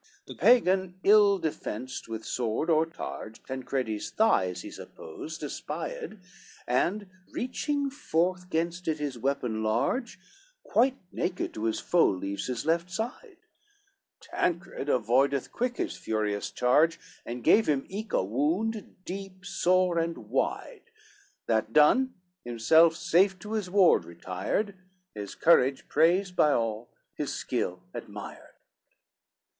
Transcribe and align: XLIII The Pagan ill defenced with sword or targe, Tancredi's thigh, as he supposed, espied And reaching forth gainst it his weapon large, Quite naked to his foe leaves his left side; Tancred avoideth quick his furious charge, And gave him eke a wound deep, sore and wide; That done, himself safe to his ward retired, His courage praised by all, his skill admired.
XLIII 0.01 0.21
The 0.25 0.35
Pagan 0.41 0.99
ill 1.03 1.37
defenced 1.37 2.07
with 2.07 2.25
sword 2.25 2.71
or 2.71 2.87
targe, 2.87 3.37
Tancredi's 3.45 4.09
thigh, 4.09 4.47
as 4.47 4.63
he 4.63 4.71
supposed, 4.71 5.43
espied 5.43 6.17
And 6.65 7.07
reaching 7.31 7.91
forth 7.91 8.49
gainst 8.49 8.87
it 8.87 8.97
his 8.97 9.19
weapon 9.19 9.61
large, 9.61 10.17
Quite 10.63 10.97
naked 11.11 11.53
to 11.53 11.65
his 11.65 11.79
foe 11.79 12.09
leaves 12.09 12.47
his 12.47 12.65
left 12.65 12.89
side; 12.89 13.37
Tancred 14.19 14.87
avoideth 14.89 15.51
quick 15.51 15.77
his 15.77 15.95
furious 15.95 16.49
charge, 16.49 16.99
And 17.23 17.43
gave 17.43 17.69
him 17.69 17.85
eke 17.87 18.13
a 18.13 18.23
wound 18.23 18.95
deep, 19.05 19.45
sore 19.45 19.99
and 19.99 20.31
wide; 20.31 20.85
That 21.45 21.73
done, 21.73 22.15
himself 22.43 22.95
safe 22.95 23.37
to 23.37 23.51
his 23.53 23.69
ward 23.69 24.05
retired, 24.05 24.73
His 25.13 25.35
courage 25.35 25.87
praised 25.87 26.35
by 26.35 26.53
all, 26.53 26.89
his 27.13 27.31
skill 27.35 27.83
admired. 27.93 28.55